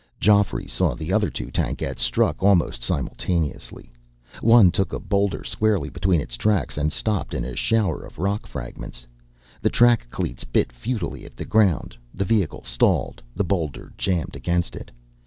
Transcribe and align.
Geoffrey 0.19 0.65
saw 0.65 0.95
the 0.95 1.13
other 1.13 1.29
two 1.29 1.51
tankettes 1.51 1.99
struck 2.01 2.41
almost 2.41 2.81
simultaneously. 2.81 3.93
One 4.41 4.71
took 4.71 4.93
a 4.93 4.99
boulder 4.99 5.43
squarely 5.43 5.89
between 5.89 6.19
its 6.19 6.35
tracks, 6.35 6.75
and 6.75 6.91
stopped 6.91 7.35
in 7.35 7.45
a 7.45 7.55
shower 7.55 8.03
of 8.03 8.17
rock 8.17 8.47
fragments. 8.47 9.05
The 9.61 9.69
track 9.69 10.07
cleats 10.09 10.43
bit 10.43 10.71
futilely 10.71 11.23
at 11.23 11.35
the 11.37 11.45
ground. 11.45 11.95
The 12.15 12.25
vehicle 12.25 12.63
stalled, 12.63 13.21
the 13.35 13.43
boulder 13.43 13.93
jammed 13.95 14.35
against 14.35 14.75
it. 14.75 14.89